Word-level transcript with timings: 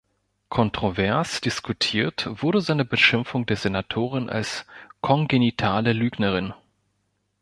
Kontrovers 0.49 1.41
diskutiert 1.41 2.25
wurde 2.41 2.61
seine 2.61 2.85
Beschimpfung 2.85 3.45
der 3.45 3.55
Senatorin 3.55 4.31
als 4.31 4.65
„kongenitale 5.01 5.93
Lügnerin“. 5.93 6.55